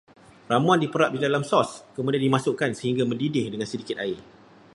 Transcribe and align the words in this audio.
Ramuan 0.51 0.79
diperap 0.83 1.09
di 1.13 1.19
dalam 1.25 1.43
sos, 1.51 1.71
kemudian 1.95 2.25
dimasukkan 2.25 2.71
sehingga 2.79 3.03
mendidih 3.11 3.45
dengan 3.53 3.67
sedikit 3.71 3.97
air 4.03 4.17